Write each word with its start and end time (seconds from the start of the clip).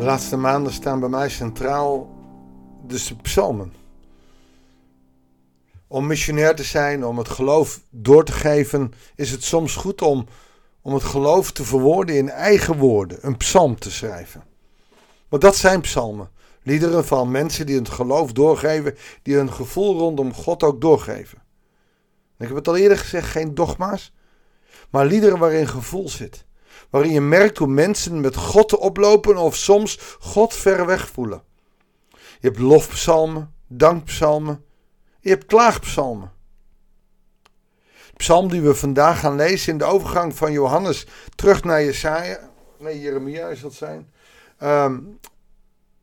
De 0.00 0.06
laatste 0.06 0.36
maanden 0.36 0.72
staan 0.72 1.00
bij 1.00 1.08
mij 1.08 1.28
centraal 1.28 2.08
dus 2.86 3.08
de 3.08 3.16
psalmen. 3.16 3.72
Om 5.86 6.06
missionair 6.06 6.56
te 6.56 6.62
zijn, 6.62 7.04
om 7.04 7.18
het 7.18 7.28
geloof 7.28 7.80
door 7.90 8.24
te 8.24 8.32
geven, 8.32 8.92
is 9.14 9.30
het 9.30 9.44
soms 9.44 9.74
goed 9.76 10.02
om, 10.02 10.26
om 10.82 10.94
het 10.94 11.02
geloof 11.02 11.52
te 11.52 11.64
verwoorden 11.64 12.16
in 12.16 12.30
eigen 12.30 12.76
woorden, 12.76 13.18
een 13.20 13.36
psalm 13.36 13.78
te 13.78 13.90
schrijven. 13.90 14.44
Want 15.28 15.42
dat 15.42 15.56
zijn 15.56 15.80
psalmen. 15.80 16.30
Liederen 16.62 17.06
van 17.06 17.30
mensen 17.30 17.66
die 17.66 17.78
het 17.78 17.88
geloof 17.88 18.32
doorgeven, 18.32 18.96
die 19.22 19.36
hun 19.36 19.52
gevoel 19.52 19.98
rondom 19.98 20.34
God 20.34 20.62
ook 20.62 20.80
doorgeven. 20.80 21.38
Ik 22.38 22.46
heb 22.46 22.56
het 22.56 22.68
al 22.68 22.76
eerder 22.76 22.98
gezegd, 22.98 23.28
geen 23.28 23.54
dogma's, 23.54 24.12
maar 24.90 25.06
liederen 25.06 25.38
waarin 25.38 25.68
gevoel 25.68 26.08
zit. 26.08 26.44
Waarin 26.90 27.12
je 27.12 27.20
merkt 27.20 27.58
hoe 27.58 27.66
mensen 27.66 28.20
met 28.20 28.36
God 28.36 28.68
te 28.68 28.78
oplopen 28.78 29.36
of 29.36 29.56
soms 29.56 30.16
God 30.20 30.54
ver 30.54 30.86
weg 30.86 31.08
voelen. 31.08 31.42
Je 32.12 32.46
hebt 32.46 32.58
lofpsalmen, 32.58 33.54
dankpsalmen, 33.66 34.64
je 35.20 35.28
hebt 35.28 35.46
klaagpsalmen. 35.46 36.32
De 37.82 38.16
psalm 38.16 38.48
die 38.48 38.60
we 38.60 38.74
vandaag 38.74 39.20
gaan 39.20 39.36
lezen 39.36 39.72
in 39.72 39.78
de 39.78 39.84
overgang 39.84 40.36
van 40.36 40.52
Johannes 40.52 41.06
terug 41.34 41.64
naar 41.64 41.82
Jesaja, 41.82 42.50
nee 42.78 43.00
Jeremia 43.00 43.48
is 43.48 43.60
dat 43.60 43.74
zijn, 43.74 44.12
um, 44.62 45.18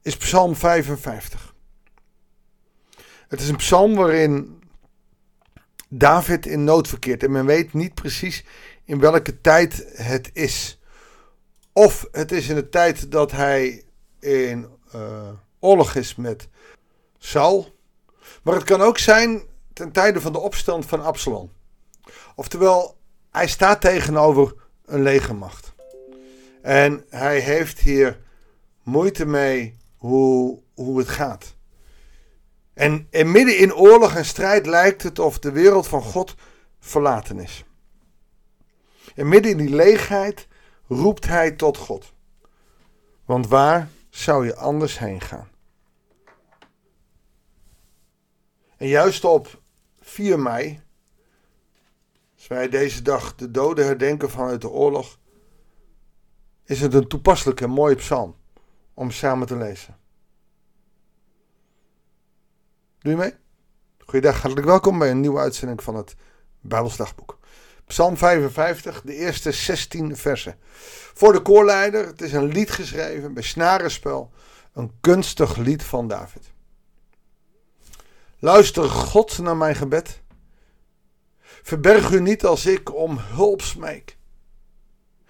is 0.01 0.17
psalm 0.17 0.55
55. 0.55 1.55
Het 3.27 3.41
is 3.41 3.49
een 3.49 3.55
psalm 3.55 3.95
waarin 3.95 4.59
David 5.89 6.45
in 6.45 6.63
nood 6.63 6.87
verkeert 6.87 7.23
en 7.23 7.31
men 7.31 7.45
weet 7.45 7.73
niet 7.73 7.93
precies 7.93 8.45
in 8.83 8.99
welke 8.99 9.41
tijd 9.41 9.85
het 9.93 10.29
is. 10.33 10.76
Of 11.77 12.07
het 12.11 12.31
is 12.31 12.49
in 12.49 12.55
de 12.55 12.69
tijd 12.69 13.11
dat 13.11 13.31
hij 13.31 13.83
in 14.19 14.67
uh, 14.95 15.29
oorlog 15.59 15.95
is 15.95 16.15
met 16.15 16.47
Saul. 17.17 17.75
Maar 18.43 18.53
het 18.53 18.63
kan 18.63 18.81
ook 18.81 18.97
zijn 18.97 19.41
ten 19.73 19.91
tijde 19.91 20.21
van 20.21 20.31
de 20.31 20.39
opstand 20.39 20.85
van 20.85 21.03
Absalom. 21.03 21.51
Oftewel, 22.35 22.97
hij 23.31 23.47
staat 23.47 23.81
tegenover 23.81 24.55
een 24.85 25.01
legermacht. 25.01 25.73
En 26.61 27.05
hij 27.09 27.39
heeft 27.39 27.79
hier 27.79 28.19
moeite 28.83 29.25
mee 29.25 29.77
hoe, 29.97 30.59
hoe 30.73 30.97
het 30.97 31.09
gaat. 31.09 31.55
En, 32.73 33.07
en 33.09 33.31
midden 33.31 33.57
in 33.57 33.75
oorlog 33.75 34.15
en 34.15 34.25
strijd 34.25 34.65
lijkt 34.65 35.03
het 35.03 35.19
of 35.19 35.39
de 35.39 35.51
wereld 35.51 35.87
van 35.87 36.01
God 36.01 36.35
verlaten 36.79 37.39
is. 37.39 37.63
En 39.15 39.27
midden 39.27 39.51
in 39.51 39.57
die 39.57 39.75
leegheid 39.75 40.47
roept 40.87 41.25
hij 41.25 41.51
tot 41.51 41.77
God. 41.77 42.13
Want 43.25 43.47
waar 43.47 43.89
zou 44.09 44.45
je 44.45 44.55
anders 44.55 44.99
heen 44.99 45.21
gaan? 45.21 45.49
En 48.77 48.87
juist 48.87 49.23
op 49.23 49.61
4 49.99 50.39
mei, 50.39 50.81
als 52.35 52.47
wij 52.47 52.69
deze 52.69 53.01
dag 53.01 53.35
de 53.35 53.51
doden 53.51 53.85
herdenken 53.85 54.29
vanuit 54.29 54.61
de 54.61 54.69
oorlog, 54.69 55.19
is 56.63 56.81
het 56.81 56.93
een 56.93 57.07
toepasselijke 57.07 57.63
en 57.63 57.69
mooie 57.69 57.95
psalm 57.95 58.35
om 58.93 59.11
samen 59.11 59.47
te 59.47 59.55
lezen. 59.55 59.97
Doe 62.99 63.11
je 63.11 63.17
mee? 63.17 63.33
Goeiedag, 63.97 64.41
hartelijk 64.41 64.67
welkom 64.67 64.99
bij 64.99 65.11
een 65.11 65.19
nieuwe 65.19 65.39
uitzending 65.39 65.83
van 65.83 65.95
het 65.95 66.15
Bijbelsdagboek. 66.61 67.36
Psalm 67.87 68.17
55, 68.17 69.01
de 69.01 69.15
eerste 69.15 69.51
16 69.51 70.17
versen. 70.17 70.55
Voor 71.13 71.33
de 71.33 71.41
koorleider, 71.41 72.05
het 72.05 72.21
is 72.21 72.33
een 72.33 72.47
lied 72.47 72.71
geschreven 72.71 73.33
bij 73.33 73.43
snarenspel, 73.43 74.31
een 74.73 74.91
kunstig 75.01 75.55
lied 75.55 75.83
van 75.83 76.07
David. 76.07 76.51
Luister 78.39 78.89
God 78.89 79.37
naar 79.37 79.57
mijn 79.57 79.75
gebed. 79.75 80.21
Verberg 81.41 82.11
u 82.11 82.19
niet 82.21 82.45
als 82.45 82.65
ik 82.65 82.95
om 82.95 83.17
hulp 83.17 83.61
smeek. 83.61 84.17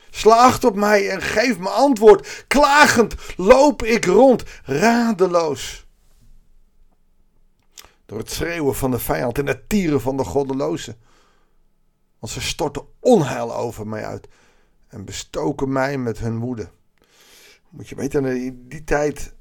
Slaagt 0.10 0.64
op 0.64 0.76
mij 0.76 1.10
en 1.10 1.22
geef 1.22 1.58
me 1.58 1.70
antwoord. 1.70 2.46
Klagend 2.48 3.16
loop 3.36 3.84
ik 3.84 4.06
rond, 4.06 4.44
radeloos. 4.64 5.86
Door 8.06 8.18
het 8.18 8.32
schreeuwen 8.32 8.76
van 8.76 8.92
de 8.92 9.00
vijand 9.00 9.38
en 9.38 9.48
het 9.48 9.70
tieren 9.70 10.02
van 10.02 10.18
de 10.18 10.24
goddeloze. 10.24 10.96
Want 12.20 12.34
ze 12.34 12.42
storten 12.42 12.86
onheil 13.00 13.56
over 13.56 13.88
mij 13.88 14.06
uit 14.06 14.28
en 14.88 15.06
bestoken 15.06 15.72
mij 15.72 15.98
met 15.98 16.18
hun 16.18 16.40
woede. 16.40 16.70
Moet 17.70 17.90
je 17.90 17.96
weten, 17.96 18.26
in 18.26 18.66
die 18.68 18.84
tijd 18.84 19.36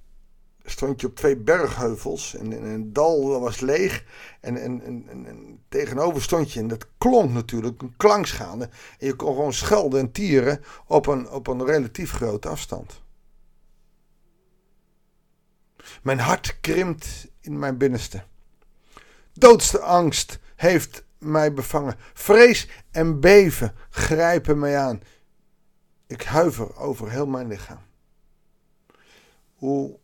stond 0.65 1.01
je 1.01 1.07
op 1.07 1.17
twee 1.17 1.37
bergheuvels 1.37 2.35
en, 2.35 2.53
en 2.53 2.65
een 2.65 2.93
dal 2.93 3.41
was 3.41 3.61
leeg 3.61 4.05
en, 4.41 4.57
en, 4.57 4.83
en, 5.09 5.61
tegenover 5.69 6.23
stond 6.23 6.53
je 6.53 6.61
en 6.61 6.69
dat 6.69 6.89
klonk 6.99 7.33
natuurlijk 7.33 7.83
een 7.83 7.97
klankschade 7.97 8.69
en 8.99 9.07
je 9.07 9.15
kon 9.15 9.35
gewoon 9.35 9.53
schelden 9.53 10.01
en 10.01 10.13
tieren 10.13 10.61
op 10.87 11.07
een, 11.07 11.31
op 11.31 11.47
een 11.47 11.65
relatief 11.65 12.13
grote 12.13 12.49
afstand. 12.49 13.03
Mijn 16.03 16.19
hart 16.19 16.61
krimpt 16.61 17.29
in 17.41 17.59
mijn 17.59 17.77
binnenste. 17.77 18.25
Doodste 19.33 19.81
angst 19.81 20.39
heeft 20.57 21.06
mij 21.19 21.53
bevangen. 21.53 21.97
Vrees 22.15 22.69
en 22.91 23.21
beven 23.21 23.75
grijpen 23.91 24.59
mij 24.59 24.79
aan. 24.79 25.01
Ik 26.07 26.23
huiver 26.23 26.77
over 26.77 27.11
heel 27.11 27.27
mijn 27.27 27.49
lichaam. 27.49 27.81
Hoe 29.55 29.99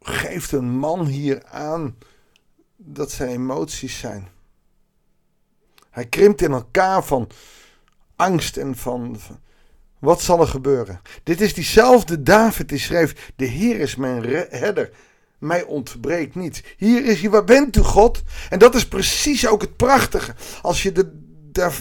geeft 0.00 0.52
een 0.52 0.70
man 0.70 1.06
hier 1.06 1.44
aan 1.44 1.98
dat 2.76 3.10
zijn 3.10 3.30
emoties 3.30 3.98
zijn? 3.98 4.28
Hij 5.90 6.06
krimpt 6.06 6.42
in 6.42 6.52
elkaar 6.52 7.04
van 7.04 7.28
angst 8.16 8.56
en 8.56 8.76
van, 8.76 9.20
wat 9.98 10.22
zal 10.22 10.40
er 10.40 10.46
gebeuren? 10.46 11.00
Dit 11.22 11.40
is 11.40 11.54
diezelfde 11.54 12.22
David 12.22 12.68
die 12.68 12.78
schreef: 12.78 13.32
De 13.36 13.44
Heer 13.44 13.80
is 13.80 13.96
mijn 13.96 14.24
herder 14.50 14.90
mij 15.38 15.62
ontbreekt 15.62 16.34
niet. 16.34 16.74
Hier 16.76 17.04
is 17.04 17.20
hij, 17.20 17.30
waar 17.30 17.44
bent 17.44 17.76
u 17.76 17.80
God? 17.80 18.22
En 18.50 18.58
dat 18.58 18.74
is 18.74 18.88
precies 18.88 19.46
ook 19.46 19.60
het 19.60 19.76
prachtige. 19.76 20.34
Als 20.62 20.82
je 20.82 20.92
de 20.92 21.24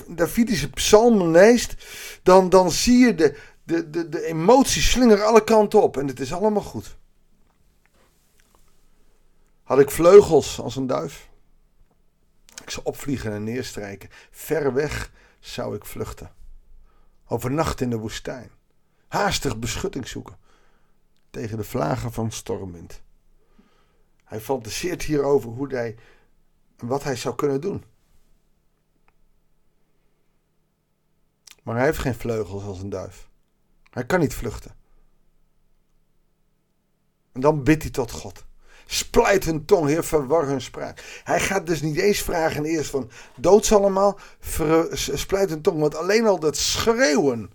Davidische 0.07 0.69
psalmen 0.69 1.31
leest, 1.31 1.75
dan, 2.23 2.49
dan 2.49 2.71
zie 2.71 2.97
je 2.97 3.15
de, 3.15 3.37
de, 3.63 3.89
de, 3.89 4.09
de 4.09 4.25
emoties 4.25 4.91
slingeren 4.91 5.25
alle 5.25 5.43
kanten 5.43 5.81
op. 5.81 5.97
En 5.97 6.07
het 6.07 6.19
is 6.19 6.33
allemaal 6.33 6.61
goed. 6.61 6.97
Had 9.63 9.79
ik 9.79 9.91
vleugels 9.91 10.59
als 10.59 10.75
een 10.75 10.87
duif? 10.87 11.29
Ik 12.61 12.69
zou 12.69 12.85
opvliegen 12.85 13.31
en 13.31 13.43
neerstrijken. 13.43 14.09
Ver 14.31 14.73
weg 14.73 15.11
zou 15.39 15.75
ik 15.75 15.85
vluchten. 15.85 16.31
Overnacht 17.27 17.81
in 17.81 17.89
de 17.89 17.97
woestijn. 17.97 18.49
Haastig 19.07 19.57
beschutting 19.57 20.07
zoeken. 20.07 20.37
Tegen 21.29 21.57
de 21.57 21.63
vlagen 21.63 22.11
van 22.11 22.31
stormwind. 22.31 23.01
Hij 24.25 24.39
fantaseert 24.39 25.03
hierover 25.03 25.49
hoe 25.49 25.67
hij, 25.67 25.95
wat 26.77 27.03
hij 27.03 27.15
zou 27.15 27.35
kunnen 27.35 27.61
doen. 27.61 27.83
Maar 31.63 31.75
hij 31.75 31.85
heeft 31.85 31.97
geen 31.97 32.15
vleugels 32.15 32.63
als 32.63 32.79
een 32.79 32.89
duif. 32.89 33.29
Hij 33.89 34.05
kan 34.05 34.19
niet 34.19 34.33
vluchten. 34.33 34.75
En 37.31 37.41
dan 37.41 37.63
bidt 37.63 37.81
hij 37.81 37.91
tot 37.91 38.11
God. 38.11 38.45
Splijt 38.85 39.45
hun 39.45 39.65
tong, 39.65 39.87
heer, 39.87 40.03
verwar 40.03 40.47
hun 40.47 40.61
spraak. 40.61 41.21
Hij 41.23 41.39
gaat 41.39 41.67
dus 41.67 41.81
niet 41.81 41.97
eens 41.97 42.21
vragen 42.21 42.65
eerst 42.65 42.89
van 42.89 43.09
dood 43.35 43.65
ze 43.65 43.75
allemaal, 43.75 44.19
splijt 44.91 45.49
hun 45.49 45.61
tong. 45.61 45.79
Want 45.79 45.95
alleen 45.95 46.25
al 46.25 46.39
dat 46.39 46.57
schreeuwen, 46.57 47.51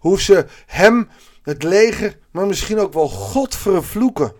hoe 0.00 0.20
ze 0.20 0.46
hem, 0.66 1.08
het 1.42 1.62
leger, 1.62 2.18
maar 2.30 2.46
misschien 2.46 2.78
ook 2.78 2.92
wel 2.92 3.08
God 3.08 3.54
vervloeken. 3.54 4.32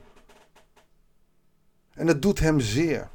En 1.95 2.07
dat 2.07 2.23
doet 2.23 2.39
hem 2.39 2.61
zeer. 2.61 3.11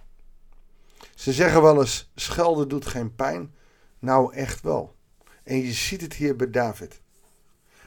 Ze 1.15 1.33
zeggen 1.33 1.61
wel 1.61 1.79
eens: 1.79 2.11
schelden 2.15 2.67
doet 2.67 2.85
geen 2.85 3.15
pijn. 3.15 3.55
Nou, 3.99 4.33
echt 4.33 4.61
wel. 4.61 4.95
En 5.43 5.57
je 5.57 5.71
ziet 5.71 6.01
het 6.01 6.13
hier 6.13 6.35
bij 6.35 6.49
David. 6.49 7.01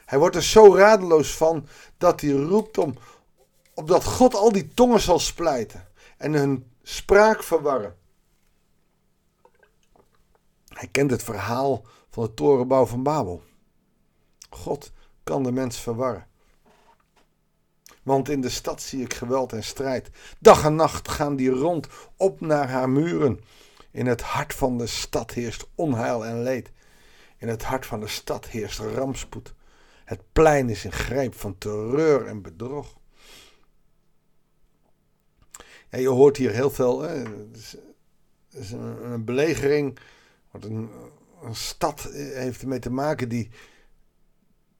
Hij 0.05 0.19
wordt 0.19 0.35
er 0.35 0.43
zo 0.43 0.75
radeloos 0.75 1.35
van 1.35 1.67
dat 1.97 2.21
hij 2.21 2.31
roept 2.31 2.77
om, 2.77 2.95
opdat 3.73 4.03
God 4.03 4.35
al 4.35 4.51
die 4.51 4.67
tongen 4.67 4.99
zal 4.99 5.19
splijten 5.19 5.87
en 6.17 6.33
hun 6.33 6.71
spraak 6.83 7.43
verwarren. 7.43 7.97
Hij 10.67 10.87
kent 10.87 11.11
het 11.11 11.23
verhaal 11.23 11.85
van 12.09 12.23
de 12.23 12.33
torenbouw 12.33 12.85
van 12.85 13.03
Babel. 13.03 13.43
God 14.49 14.91
kan 15.23 15.43
de 15.43 15.51
mens 15.51 15.79
verwarren. 15.79 16.27
Want 18.03 18.29
in 18.29 18.41
de 18.41 18.49
stad 18.49 18.81
zie 18.81 19.01
ik 19.01 19.13
geweld 19.13 19.53
en 19.53 19.63
strijd. 19.63 20.09
Dag 20.39 20.65
en 20.65 20.75
nacht 20.75 21.09
gaan 21.09 21.35
die 21.35 21.49
rond 21.49 21.87
op 22.17 22.41
naar 22.41 22.69
haar 22.69 22.89
muren. 22.89 23.39
In 23.91 24.05
het 24.05 24.21
hart 24.21 24.53
van 24.53 24.77
de 24.77 24.87
stad 24.87 25.31
heerst 25.31 25.67
onheil 25.75 26.25
en 26.25 26.43
leed. 26.43 26.71
In 27.37 27.47
het 27.47 27.63
hart 27.63 27.85
van 27.85 27.99
de 27.99 28.07
stad 28.07 28.47
heerst 28.47 28.79
rampspoed. 28.79 29.53
Het 30.05 30.21
plein 30.31 30.69
is 30.69 30.85
in 30.85 30.91
greep 30.91 31.35
van 31.35 31.57
terreur 31.57 32.25
en 32.25 32.41
bedrog. 32.41 32.97
Je 35.89 36.09
hoort 36.09 36.37
hier 36.37 36.51
heel 36.51 36.69
veel. 36.69 37.01
Hè? 37.01 37.15
Het 37.15 37.77
is, 38.51 38.71
een, 38.71 39.11
een, 39.11 39.25
belegering. 39.25 39.97
Een, 40.51 40.89
een 41.43 41.55
stad 41.55 42.01
heeft 42.13 42.61
ermee 42.61 42.79
te 42.79 42.91
maken 42.91 43.29
die, 43.29 43.49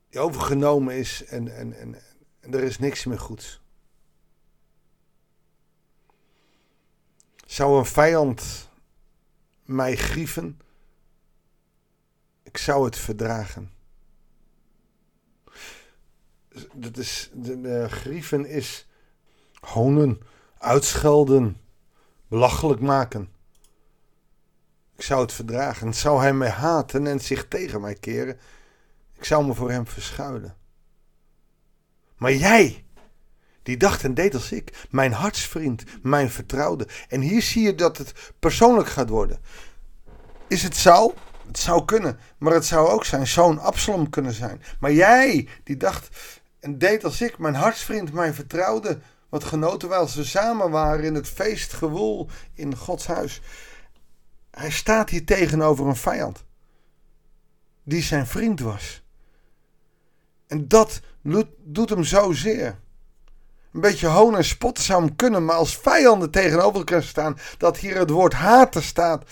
die 0.10 0.19
overgenomen 0.19 0.96
is. 0.96 1.26
En, 1.26 1.56
en, 1.56 1.80
en 1.80 1.96
er 2.51 2.63
is 2.63 2.80
niks 2.80 3.06
meer 3.06 3.19
goeds. 3.19 3.62
Zou 7.45 7.78
een 7.78 7.86
vijand 7.86 8.69
mij 9.63 9.95
grieven? 9.95 10.60
Ik 12.44 12.57
zou 12.57 12.86
het 12.86 12.98
verdragen. 12.98 13.72
Dat 16.74 16.98
is, 16.98 17.30
de, 17.34 17.62
de 17.62 17.90
grieven 17.90 18.45
is 18.45 18.88
honen, 19.60 20.22
uitschelden, 20.57 21.62
belachelijk 22.28 22.81
maken. 22.81 23.31
Ik 24.95 25.01
zou 25.01 25.22
het 25.22 25.34
verdragen. 25.34 25.94
Zou 25.94 26.22
hij 26.22 26.34
mij 26.34 26.50
haten 26.50 27.07
en 27.07 27.19
zich 27.19 27.48
tegen 27.48 27.81
mij 27.81 27.95
keren, 27.95 28.40
ik 29.13 29.24
zou 29.25 29.45
me 29.45 29.54
voor 29.54 29.72
hem 29.72 29.88
verschuilen. 29.88 30.57
Maar 32.24 32.34
jij, 32.34 32.86
die 33.64 33.78
dacht 33.78 34.04
en 34.04 34.14
deed 34.14 34.34
als 34.34 34.52
ik, 34.52 34.88
mijn 34.90 35.12
hartsvriend, 35.12 35.84
mijn 36.02 36.30
vertrouwde. 36.30 36.88
En 37.08 37.22
hier 37.22 37.42
zie 37.42 37.64
je 37.64 37.75
dat 37.75 37.98
het 37.98 38.14
persoonlijk 38.40 38.90
gaat 38.90 39.10
worden. 39.10 39.40
Is 40.48 40.64
het 40.64 40.75
zou? 40.75 41.14
Het 41.48 41.60
zou 41.60 41.86
kunnen, 41.86 42.20
maar 42.38 42.54
het 42.54 42.66
zou 42.66 42.90
ook 42.90 43.06
zijn 43.06 43.28
zoon 43.28 43.60
Absalom 43.60 44.10
kunnen 44.10 44.34
zijn. 44.34 44.62
Maar 44.80 44.94
jij, 44.94 45.48
die 45.64 45.78
dacht 45.78 46.40
en 46.60 46.78
deed 46.78 47.04
als 47.04 47.22
ik, 47.22 47.38
mijn 47.38 47.56
hartsvriend, 47.56 48.14
mijn 48.14 48.34
vertrouwde, 48.34 49.00
wat 49.30 49.44
genoten 49.44 49.90
wij 49.90 49.98
als 49.98 50.16
we 50.16 50.24
samen 50.24 50.69
waren 50.69 51.04
in 51.04 51.16
het 51.16 51.30
feestgewoel 51.30 52.30
in 52.54 52.76
Gods 52.76 53.08
huis. 53.08 53.42
Hij 54.52 54.72
staat 54.72 55.10
hier 55.10 55.26
tegenover 55.26 55.88
een 55.88 55.96
vijand, 55.96 56.44
die 57.84 58.02
zijn 58.02 58.28
vriend 58.28 58.60
was. 58.60 59.03
En 60.54 60.68
dat 60.68 61.02
doet 61.64 61.90
hem 61.90 62.04
zozeer. 62.04 62.80
Een 63.72 63.82
beetje 63.82 64.08
hoon 64.08 64.36
en 64.36 64.46
spotten 64.46 64.84
zou 64.84 65.06
hem 65.06 65.16
kunnen, 65.16 65.46
maar 65.46 65.56
als 65.56 65.78
vijanden 65.78 66.32
tegenover 66.32 66.78
elkaar 66.78 67.04
staan, 67.04 67.38
dat 67.58 67.78
hier 67.78 67.98
het 67.98 68.10
woord 68.10 68.34
haten 68.34 68.84
staat. 68.84 69.32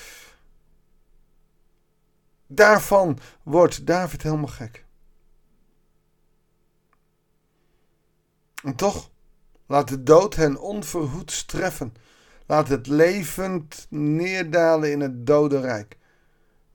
Daarvan 2.48 3.20
wordt 3.44 3.86
David 3.86 4.22
helemaal 4.22 4.48
gek. 4.48 4.86
En 8.64 8.76
toch, 8.76 9.10
laat 9.66 9.88
de 9.88 10.04
dood 10.04 10.36
hen 10.36 10.60
onverhoeds 10.60 11.46
treffen. 11.46 11.94
Laat 12.46 12.68
het 12.68 12.88
levend 12.88 13.88
neerdalen 13.90 14.92
in 14.92 15.00
het 15.00 15.26
dodenrijk. 15.26 15.98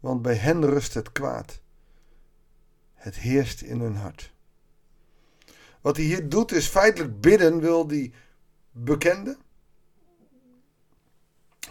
Want 0.01 0.23
bij 0.23 0.35
hen 0.35 0.67
rust 0.67 0.95
het 0.95 1.13
kwaad. 1.13 1.61
Het 2.95 3.15
heerst 3.15 3.61
in 3.61 3.81
hun 3.81 3.97
hart. 3.97 4.35
Wat 5.87 5.97
hij 5.97 6.05
hier 6.05 6.29
doet 6.29 6.53
is 6.53 6.67
feitelijk 6.67 7.21
bidden 7.21 7.61
wil 7.61 7.87
die 7.87 8.12
bekende. 8.71 9.37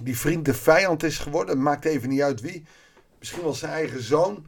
Die 0.02 0.18
vriend 0.18 0.46
de 0.46 0.54
vijand 0.54 1.04
is 1.04 1.18
geworden. 1.18 1.62
Maakt 1.62 1.86
even 1.86 2.10
niet 2.10 2.22
uit 2.22 2.42
wie. 2.42 2.66
Misschien 3.20 3.42
wel 3.42 3.54
zijn 3.54 3.72
eigen 3.72 4.02
zoon. 4.02 4.48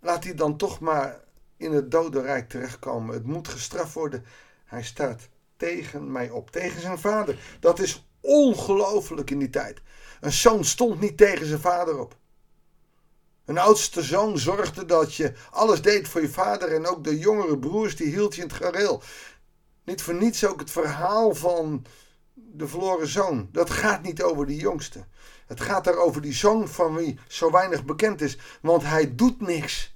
Laat 0.00 0.24
hij 0.24 0.34
dan 0.34 0.56
toch 0.56 0.80
maar 0.80 1.20
in 1.56 1.72
het 1.72 1.90
dodenrijk 1.90 2.48
terechtkomen. 2.48 3.14
Het 3.14 3.26
moet 3.26 3.48
gestraft 3.48 3.92
worden. 3.92 4.24
Hij 4.64 4.82
staat 4.82 5.28
tegen 5.56 6.12
mij 6.12 6.30
op. 6.30 6.50
Tegen 6.50 6.80
zijn 6.80 6.98
vader. 6.98 7.38
Dat 7.60 7.78
is 7.78 8.08
ongelooflijk 8.20 9.30
in 9.30 9.38
die 9.38 9.50
tijd. 9.50 9.80
Een 10.20 10.32
zoon 10.32 10.64
stond 10.64 11.00
niet 11.00 11.16
tegen 11.16 11.46
zijn 11.46 11.60
vader 11.60 11.98
op. 11.98 12.16
Een 13.44 13.58
oudste 13.58 14.02
zoon 14.02 14.38
zorgde 14.38 14.84
dat 14.84 15.14
je 15.14 15.32
alles 15.50 15.82
deed 15.82 16.08
voor 16.08 16.20
je 16.20 16.28
vader 16.28 16.72
en 16.72 16.86
ook 16.86 17.04
de 17.04 17.18
jongere 17.18 17.58
broers 17.58 17.96
die 17.96 18.06
hield 18.06 18.34
je 18.34 18.42
in 18.42 18.48
het 18.48 18.56
gareel. 18.56 19.02
Niet 19.84 20.02
voor 20.02 20.14
niets 20.14 20.46
ook 20.46 20.60
het 20.60 20.70
verhaal 20.70 21.34
van 21.34 21.84
de 22.34 22.68
verloren 22.68 23.06
zoon. 23.06 23.48
Dat 23.52 23.70
gaat 23.70 24.02
niet 24.02 24.22
over 24.22 24.46
die 24.46 24.60
jongste. 24.60 25.04
Het 25.46 25.60
gaat 25.60 25.84
daar 25.84 25.96
over 25.96 26.22
die 26.22 26.32
zoon 26.32 26.68
van 26.68 26.94
wie 26.94 27.18
zo 27.28 27.50
weinig 27.50 27.84
bekend 27.84 28.20
is, 28.20 28.38
want 28.62 28.82
hij 28.82 29.14
doet 29.14 29.40
niks. 29.40 29.92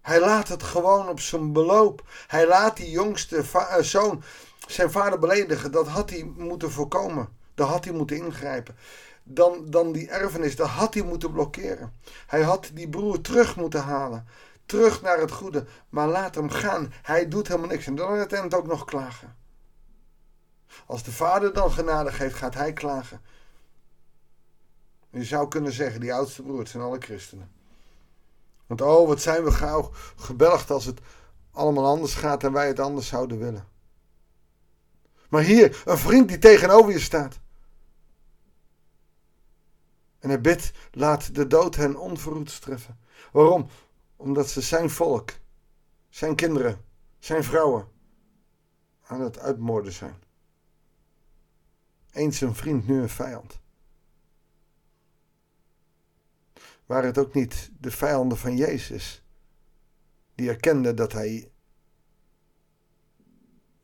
Hij 0.00 0.20
laat 0.20 0.48
het 0.48 0.62
gewoon 0.62 1.08
op 1.08 1.20
zijn 1.20 1.52
beloop. 1.52 2.02
Hij 2.26 2.46
laat 2.46 2.76
die 2.76 2.90
jongste 2.90 3.44
eh, 3.52 3.78
zoon 3.80 4.22
zijn 4.66 4.90
vader 4.90 5.18
beledigen. 5.18 5.72
Dat 5.72 5.86
had 5.86 6.10
hij 6.10 6.32
moeten 6.36 6.70
voorkomen. 6.70 7.37
Daar 7.58 7.68
had 7.68 7.84
hij 7.84 7.92
moeten 7.92 8.16
ingrijpen 8.16 8.76
dan, 9.28 9.64
dan 9.70 9.92
die 9.92 10.10
erfenis. 10.10 10.56
Dat 10.56 10.68
had 10.68 10.94
hij 10.94 11.02
moeten 11.02 11.32
blokkeren. 11.32 11.92
Hij 12.26 12.42
had 12.42 12.70
die 12.74 12.88
broer 12.88 13.20
terug 13.20 13.56
moeten 13.56 13.82
halen. 13.82 14.26
Terug 14.66 15.02
naar 15.02 15.18
het 15.18 15.30
goede. 15.30 15.66
Maar 15.88 16.08
laat 16.08 16.34
hem 16.34 16.50
gaan. 16.50 16.92
Hij 17.02 17.28
doet 17.28 17.48
helemaal 17.48 17.68
niks. 17.68 17.86
En 17.86 17.94
dan 17.94 18.08
aan 18.08 18.18
het 18.18 18.54
ook 18.54 18.66
nog 18.66 18.84
klagen. 18.84 19.36
Als 20.86 21.02
de 21.02 21.12
vader 21.12 21.52
dan 21.52 21.70
genade 21.70 22.12
geeft, 22.12 22.34
gaat 22.34 22.54
hij 22.54 22.72
klagen. 22.72 23.20
Je 25.10 25.24
zou 25.24 25.48
kunnen 25.48 25.72
zeggen, 25.72 26.00
die 26.00 26.14
oudste 26.14 26.42
broer, 26.42 26.58
het 26.58 26.68
zijn 26.68 26.82
alle 26.82 26.98
christenen. 27.00 27.50
Want 28.66 28.80
oh, 28.80 29.08
wat 29.08 29.20
zijn 29.20 29.44
we 29.44 29.50
gauw 29.50 29.90
gebelgd 30.16 30.70
als 30.70 30.84
het 30.84 31.00
allemaal 31.52 31.86
anders 31.86 32.14
gaat 32.14 32.44
en 32.44 32.52
wij 32.52 32.66
het 32.66 32.80
anders 32.80 33.06
zouden 33.06 33.38
willen. 33.38 33.66
Maar 35.28 35.42
hier, 35.42 35.82
een 35.84 35.98
vriend 35.98 36.28
die 36.28 36.38
tegenover 36.38 36.92
je 36.92 36.98
staat. 36.98 37.38
En 40.18 40.28
hij 40.28 40.40
bidt, 40.40 40.72
laat 40.90 41.34
de 41.34 41.46
dood 41.46 41.74
hen 41.74 41.96
onverhoeds 41.96 42.58
treffen. 42.58 42.98
Waarom? 43.32 43.68
Omdat 44.16 44.48
ze 44.48 44.60
zijn 44.60 44.90
volk, 44.90 45.30
zijn 46.08 46.34
kinderen, 46.34 46.84
zijn 47.18 47.44
vrouwen 47.44 47.88
aan 49.02 49.20
het 49.20 49.38
uitmoorden 49.38 49.92
zijn. 49.92 50.22
Eens 52.10 52.40
een 52.40 52.54
vriend, 52.54 52.86
nu 52.86 53.00
een 53.00 53.08
vijand. 53.08 53.60
Waren 56.86 57.06
het 57.06 57.18
ook 57.18 57.34
niet 57.34 57.70
de 57.78 57.90
vijanden 57.90 58.38
van 58.38 58.56
Jezus 58.56 59.24
die 60.34 60.48
erkenden 60.48 60.96
dat 60.96 61.12
hij 61.12 61.50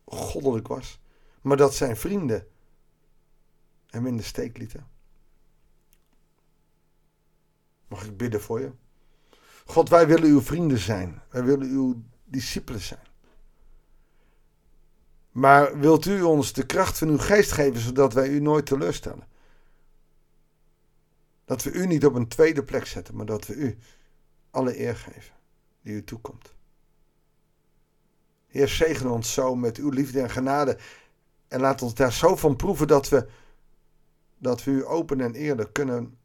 goddelijk 0.05 0.67
was, 0.67 0.99
maar 1.41 1.57
dat 1.57 1.73
zijn 1.73 1.97
vrienden 1.97 2.47
hem 3.87 4.07
in 4.07 4.17
de 4.17 4.23
steek 4.23 4.57
lieten? 4.57 4.94
Mag 7.87 8.05
ik 8.05 8.17
bidden 8.17 8.41
voor 8.41 8.59
je? 8.59 8.71
God, 9.65 9.89
wij 9.89 10.07
willen 10.07 10.29
uw 10.29 10.41
vrienden 10.41 10.77
zijn. 10.77 11.21
Wij 11.29 11.43
willen 11.43 11.69
uw 11.69 12.03
discipelen 12.23 12.81
zijn. 12.81 13.07
Maar 15.31 15.79
wilt 15.79 16.05
u 16.05 16.21
ons 16.21 16.53
de 16.53 16.65
kracht 16.65 16.97
van 16.97 17.07
uw 17.07 17.17
geest 17.17 17.51
geven, 17.51 17.81
zodat 17.81 18.13
wij 18.13 18.29
u 18.29 18.39
nooit 18.39 18.65
teleurstellen? 18.65 19.27
Dat 21.45 21.63
we 21.63 21.71
u 21.71 21.85
niet 21.87 22.05
op 22.05 22.15
een 22.15 22.27
tweede 22.27 22.63
plek 22.63 22.85
zetten, 22.85 23.15
maar 23.15 23.25
dat 23.25 23.47
we 23.47 23.53
u 23.53 23.77
alle 24.51 24.79
eer 24.79 24.95
geven 24.95 25.33
die 25.81 25.95
u 25.95 26.03
toekomt. 26.03 26.53
Heer, 28.47 28.67
zegen 28.67 29.09
ons 29.09 29.33
zo 29.33 29.55
met 29.55 29.77
uw 29.77 29.89
liefde 29.89 30.21
en 30.21 30.29
genade. 30.29 30.77
En 31.47 31.59
laat 31.59 31.81
ons 31.81 31.93
daar 31.93 32.13
zo 32.13 32.35
van 32.35 32.55
proeven 32.55 32.87
dat 32.87 33.09
we, 33.09 33.27
dat 34.37 34.63
we 34.63 34.71
u 34.71 34.85
open 34.85 35.21
en 35.21 35.33
eerlijk 35.33 35.73
kunnen 35.73 36.17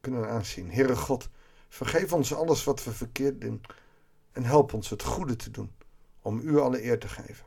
kunnen 0.00 0.28
aanzien. 0.28 0.70
Heere 0.70 0.96
God, 0.96 1.28
vergeef 1.68 2.12
ons 2.12 2.34
alles 2.34 2.64
wat 2.64 2.84
we 2.84 2.92
verkeerd 2.92 3.40
doen 3.40 3.60
en 4.32 4.44
help 4.44 4.72
ons 4.72 4.90
het 4.90 5.02
goede 5.02 5.36
te 5.36 5.50
doen 5.50 5.72
om 6.22 6.40
u 6.40 6.58
alle 6.58 6.84
eer 6.84 6.98
te 6.98 7.08
geven. 7.08 7.46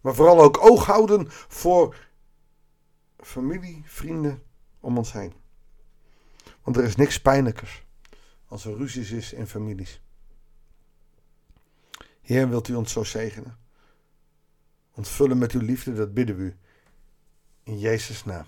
Maar 0.00 0.14
vooral 0.14 0.40
ook 0.40 0.58
oog 0.60 0.86
houden 0.86 1.26
voor 1.28 1.96
familie, 3.16 3.82
vrienden 3.86 4.42
om 4.80 4.96
ons 4.98 5.12
heen. 5.12 5.32
Want 6.62 6.76
er 6.76 6.84
is 6.84 6.96
niks 6.96 7.20
pijnlijkers 7.20 7.86
als 8.46 8.64
er 8.64 8.76
ruzies 8.76 9.10
is 9.10 9.32
in 9.32 9.46
families. 9.46 10.00
Heer, 12.20 12.48
wilt 12.48 12.68
u 12.68 12.74
ons 12.74 12.92
zo 12.92 13.04
zegenen? 13.04 13.58
Ontvullen 14.94 15.38
met 15.38 15.52
uw 15.52 15.60
liefde, 15.60 15.94
dat 15.94 16.14
bidden 16.14 16.36
we 16.36 16.42
u. 16.42 16.56
In 17.62 17.78
Jezus' 17.78 18.24
naam. 18.24 18.46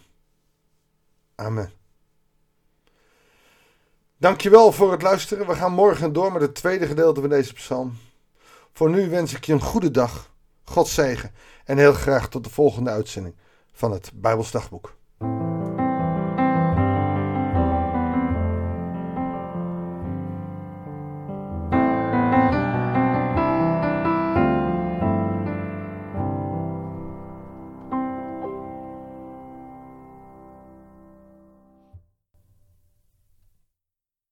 Amen. 1.34 1.79
Dankjewel 4.20 4.72
voor 4.72 4.92
het 4.92 5.02
luisteren. 5.02 5.46
We 5.46 5.54
gaan 5.54 5.72
morgen 5.72 6.12
door 6.12 6.32
met 6.32 6.42
het 6.42 6.54
tweede 6.54 6.86
gedeelte 6.86 7.20
van 7.20 7.28
deze 7.28 7.52
psalm. 7.52 7.98
Voor 8.72 8.90
nu 8.90 9.10
wens 9.10 9.34
ik 9.34 9.44
je 9.44 9.52
een 9.52 9.60
goede 9.60 9.90
dag, 9.90 10.30
God 10.64 10.88
zegen 10.88 11.32
en 11.64 11.78
heel 11.78 11.92
graag 11.92 12.28
tot 12.28 12.44
de 12.44 12.50
volgende 12.50 12.90
uitzending 12.90 13.34
van 13.72 13.92
het 13.92 14.10
Bijbelsdagboek. 14.14 14.96